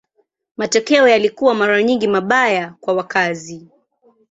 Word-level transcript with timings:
Matokeo 0.57 1.07
yalikuwa 1.07 1.53
mara 1.55 1.83
nyingi 1.83 2.07
mabaya 2.07 2.73
kwa 2.79 2.93
wakazi. 2.93 3.67